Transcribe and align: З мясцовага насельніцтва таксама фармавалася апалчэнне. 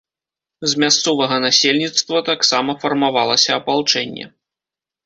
З 0.69 0.79
мясцовага 0.83 1.37
насельніцтва 1.45 2.25
таксама 2.31 2.71
фармавалася 2.87 3.51
апалчэнне. 3.61 4.25